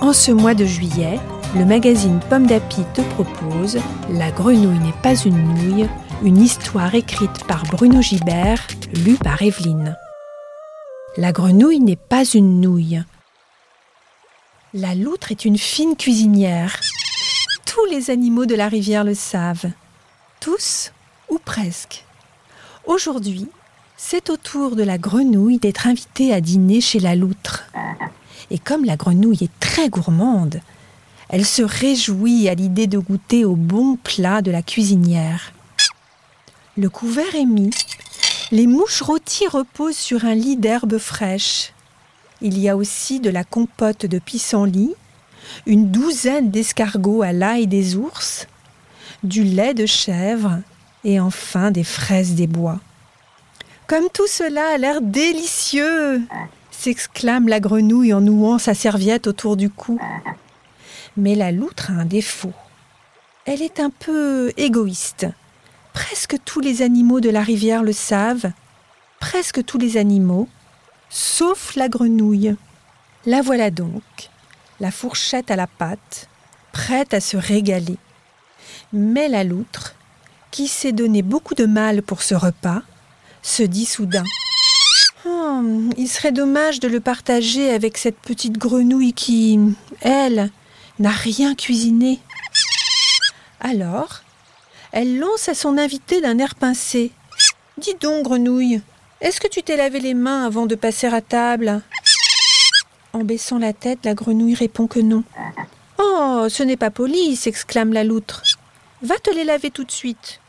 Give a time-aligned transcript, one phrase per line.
[0.00, 1.20] En ce mois de juillet,
[1.54, 3.78] le magazine Pomme d'Api te propose
[4.08, 5.88] La grenouille n'est pas une nouille,
[6.22, 8.66] une histoire écrite par Bruno Gibert,
[9.04, 9.98] lue par Evelyne.
[11.18, 13.02] La grenouille n'est pas une nouille.
[14.72, 16.80] La loutre est une fine cuisinière.
[17.66, 19.70] Tous les animaux de la rivière le savent.
[20.40, 20.92] Tous
[21.28, 22.06] ou presque.
[22.86, 23.48] Aujourd'hui,
[23.98, 27.64] c'est au tour de la grenouille d'être invitée à dîner chez la loutre.
[28.50, 30.60] Et comme la grenouille est très gourmande,
[31.28, 35.52] elle se réjouit à l'idée de goûter au bon plat de la cuisinière.
[36.76, 37.70] Le couvert est mis,
[38.50, 41.72] les mouches rôties reposent sur un lit d'herbes fraîches.
[42.40, 44.94] Il y a aussi de la compote de pissenlit,
[45.66, 48.48] une douzaine d'escargots à l'ail des ours,
[49.22, 50.58] du lait de chèvre
[51.04, 52.80] et enfin des fraises des bois.
[53.86, 56.22] Comme tout cela a l'air délicieux
[56.80, 60.00] s'exclame la grenouille en nouant sa serviette autour du cou.
[61.18, 62.54] Mais la loutre a un défaut.
[63.44, 65.26] Elle est un peu égoïste.
[65.92, 68.50] Presque tous les animaux de la rivière le savent.
[69.18, 70.48] Presque tous les animaux,
[71.10, 72.56] sauf la grenouille.
[73.26, 74.30] La voilà donc,
[74.78, 76.28] la fourchette à la pâte,
[76.72, 77.98] prête à se régaler.
[78.94, 79.94] Mais la loutre,
[80.50, 82.80] qui s'est donné beaucoup de mal pour ce repas,
[83.42, 84.24] se dit soudain
[85.26, 85.62] Oh,
[85.96, 89.58] il serait dommage de le partager avec cette petite grenouille qui,
[90.00, 90.50] elle,
[90.98, 92.20] n'a rien cuisiné.
[93.60, 94.20] Alors,
[94.92, 97.12] elle lance à son invité d'un air pincé.
[97.78, 98.80] Dis donc, grenouille,
[99.20, 101.82] est-ce que tu t'es lavé les mains avant de passer à table?
[103.12, 105.24] En baissant la tête, la grenouille répond que non.
[105.98, 108.42] Oh, ce n'est pas poli, s'exclame la loutre.
[109.02, 110.40] Va te les laver tout de suite.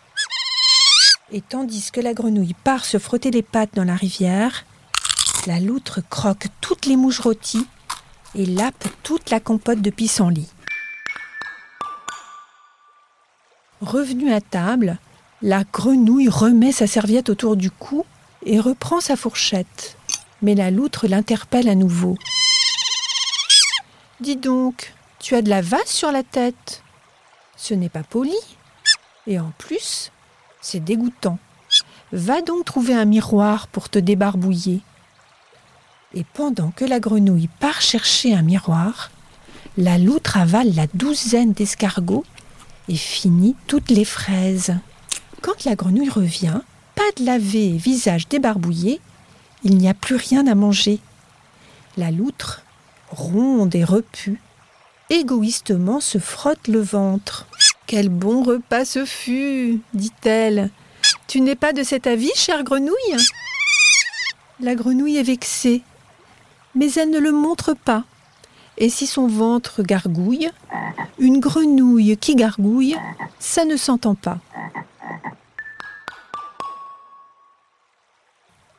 [1.31, 4.65] Et tandis que la grenouille part se frotter les pattes dans la rivière,
[5.47, 7.67] la loutre croque toutes les mouches rôties
[8.35, 10.49] et lappe toute la compote de pissenlit.
[13.81, 14.99] Revenue à table,
[15.41, 18.05] la grenouille remet sa serviette autour du cou
[18.45, 19.97] et reprend sa fourchette.
[20.41, 22.17] Mais la loutre l'interpelle à nouveau.
[24.19, 26.83] Dis donc, tu as de la vase sur la tête.
[27.57, 28.35] Ce n'est pas poli.
[29.27, 30.11] Et en plus,
[30.61, 31.39] c'est dégoûtant.
[32.11, 34.81] Va donc trouver un miroir pour te débarbouiller.
[36.13, 39.11] Et pendant que la grenouille part chercher un miroir,
[39.77, 42.25] la loutre avale la douzaine d'escargots
[42.89, 44.75] et finit toutes les fraises.
[45.41, 46.59] Quand la grenouille revient,
[46.95, 48.99] pas de laver visage débarbouillé,
[49.63, 50.99] il n'y a plus rien à manger.
[51.95, 52.63] La loutre,
[53.09, 54.41] ronde et repue,
[55.09, 57.47] égoïstement se frotte le ventre.
[57.87, 60.69] Quel bon repas ce fut, dit-elle.
[61.27, 63.17] Tu n'es pas de cet avis, chère grenouille?
[64.59, 65.83] La grenouille est vexée
[66.75, 68.03] mais elle ne le montre pas.
[68.77, 70.49] Et si son ventre gargouille,
[71.19, 72.97] une grenouille qui gargouille,
[73.39, 74.39] ça ne s'entend pas.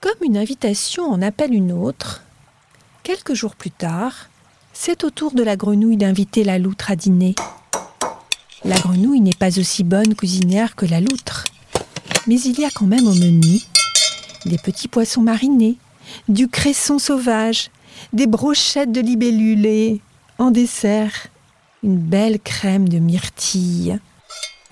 [0.00, 2.22] Comme une invitation en appelle une autre,
[3.03, 4.28] quelques jours plus tard,
[4.72, 7.34] c'est au tour de la grenouille d'inviter la loutre à dîner.
[8.64, 11.44] La grenouille n'est pas aussi bonne cuisinière que la loutre,
[12.26, 13.60] mais il y a quand même au menu
[14.47, 15.76] des petits poissons marinés,
[16.28, 17.70] du cresson sauvage,
[18.12, 20.00] des brochettes de libellules et,
[20.38, 21.28] en dessert,
[21.82, 23.98] une belle crème de myrtille.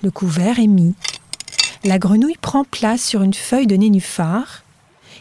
[0.03, 0.95] Le couvert est mis.
[1.83, 4.63] La grenouille prend place sur une feuille de nénuphar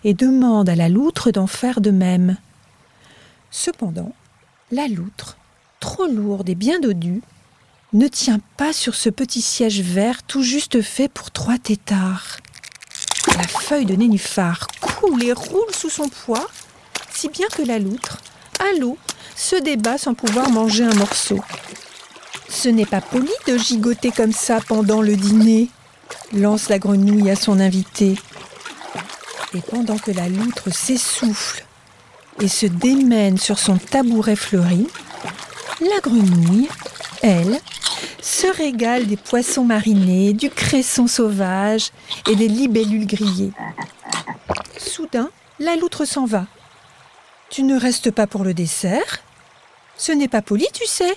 [0.05, 2.37] et demande à la loutre d'en faire de même.
[3.51, 4.15] Cependant,
[4.71, 5.37] la loutre,
[5.81, 7.23] trop lourde et bien dodue,
[7.93, 12.39] ne tient pas sur ce petit siège vert tout juste fait pour trois têtards.
[13.37, 16.49] La feuille de nénuphar coule et roule sous son poids
[17.13, 18.19] si bien que la loutre,
[18.59, 18.99] à l'eau,
[19.37, 21.41] se débat sans pouvoir manger un morceau.
[22.49, 25.69] Ce n'est pas poli de gigoter comme ça pendant le dîner,
[26.33, 28.17] lance la grenouille à son invité.
[29.55, 31.65] Et pendant que la loutre s'essouffle
[32.41, 34.87] et se démène sur son tabouret fleuri,
[35.81, 36.69] la grenouille,
[37.23, 37.59] elle,
[38.21, 41.91] se régale des poissons marinés, du cresson sauvage
[42.29, 43.53] et des libellules grillées.
[44.79, 46.47] Soudain, la loutre s'en va
[47.51, 49.19] tu ne restes pas pour le dessert
[49.97, 51.17] Ce n'est pas poli, tu sais.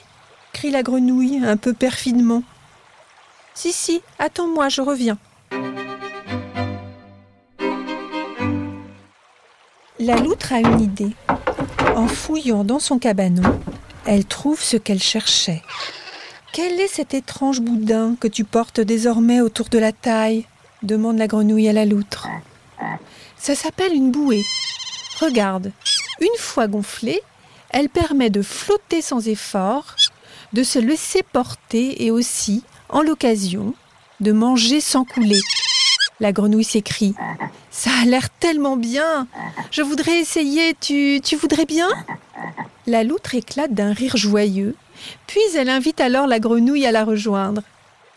[0.51, 2.44] crie la grenouille un peu perfidement.
[3.53, 5.18] Si, si, attends-moi, je reviens.
[10.00, 11.15] La loutre a une idée.
[11.95, 13.59] En fouillant dans son cabanon,
[14.06, 15.62] elle trouve ce qu'elle cherchait.
[16.51, 20.45] Quel est cet étrange boudin que tu portes désormais autour de la taille?
[20.81, 22.27] demande la grenouille à la loutre.
[23.38, 24.44] Ça s'appelle une bouée.
[25.21, 25.71] Regarde,
[26.19, 27.21] une fois gonflée,
[27.69, 29.95] elle permet de flotter sans effort,
[30.54, 33.74] de se laisser porter et aussi, en l'occasion,
[34.19, 35.42] de manger sans couler.
[36.19, 37.15] La grenouille s'écrie.
[37.71, 39.27] Ça a l'air tellement bien.
[39.71, 40.75] Je voudrais essayer.
[40.80, 41.89] Tu, tu voudrais bien
[42.86, 44.75] La loutre éclate d'un rire joyeux,
[45.27, 47.63] puis elle invite alors la grenouille à la rejoindre.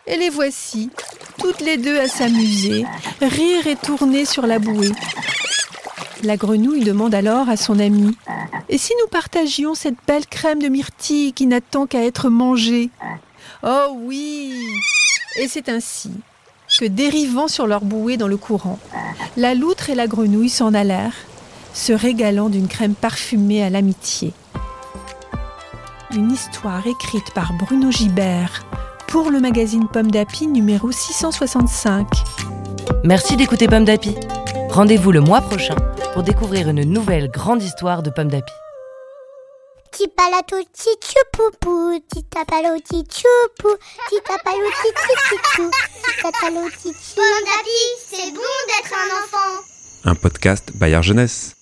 [0.06, 0.90] Et les voici,
[1.38, 2.84] toutes les deux à s'amuser,
[3.20, 4.92] rire et tourner sur la bouée.
[6.26, 8.16] La grenouille demande alors à son ami
[8.68, 12.90] Et si nous partagions cette belle crème de myrtille qui n'attend qu'à être mangée?
[13.62, 14.52] Oh oui
[15.36, 16.10] Et c'est ainsi
[16.80, 18.80] que, dérivant sur leur bouée dans le courant,
[19.36, 21.14] la loutre et la grenouille s'en allèrent,
[21.74, 24.32] se régalant d'une crème parfumée à l'amitié.
[26.12, 28.66] Une histoire écrite par Bruno Gibert
[29.06, 32.04] pour le magazine Pomme d'Api numéro 665.
[33.04, 34.16] Merci d'écouter Pomme d'Api.
[34.70, 35.76] Rendez-vous le mois prochain
[36.16, 38.52] pour découvrir une nouvelle grande histoire de d'api.
[47.16, 49.62] Pomme d'api, c'est bon d'être un enfant.
[50.04, 51.55] Un podcast Bayard Jeunesse.